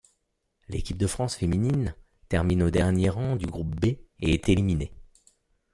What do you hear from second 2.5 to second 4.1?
au dernier rang du groupe B